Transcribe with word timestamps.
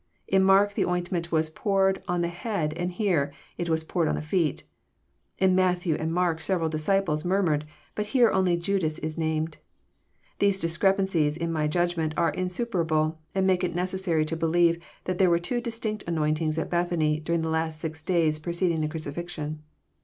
In 0.27 0.43
Mark 0.43 0.73
the 0.73 0.83
ointment 0.83 1.31
was 1.31 1.47
poured 1.51 2.01
on 2.07 2.21
the 2.21 2.27
head, 2.27 2.73
and 2.73 2.91
here 2.91 3.31
it 3.59 3.69
was 3.69 3.83
poured 3.83 4.07
on 4.07 4.15
the 4.15 4.21
feet. 4.23 4.63
In 5.37 5.53
Matthew 5.53 5.93
and 5.93 6.11
Mark 6.11 6.41
several 6.41 6.69
<* 6.69 6.69
disciples" 6.69 7.23
murmured, 7.23 7.65
but 7.93 8.07
here 8.07 8.31
only 8.31 8.57
Judas 8.57 8.97
is 8.97 9.15
named. 9.15 9.59
These 10.39 10.59
discrepancies, 10.59 11.37
in 11.37 11.53
my 11.53 11.67
Judgment, 11.67 12.15
are 12.17 12.31
insuperable, 12.31 13.19
and 13.35 13.45
make 13.45 13.63
it 13.63 13.75
necessary 13.75 14.25
to 14.25 14.35
believe 14.35 14.83
that 15.03 15.19
there 15.19 15.29
were 15.29 15.37
two 15.37 15.61
distinct 15.61 16.05
anointings 16.07 16.57
at 16.57 16.71
Bethany 16.71 17.19
during 17.19 17.41
the 17.43 17.49
last 17.49 17.79
six 17.79 18.01
days 18.01 18.39
preceding 18.39 18.81
the 18.81 18.87
crucifixion. 18.87 19.61